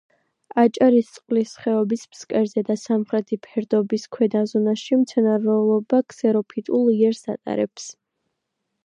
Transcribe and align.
აჭარისწყლის 0.59 1.51
ხეობის 1.65 2.05
ფსკერზე 2.13 2.63
და 2.69 2.77
სამხრეთი 2.83 3.39
ფერდობის 3.47 4.05
ქვედა 4.17 4.41
ზონაში 4.55 4.99
მცენარეულობა 5.03 6.01
ქსეროფიტულ 6.15 6.91
იერს 6.95 7.23
ატარებს. 7.35 7.87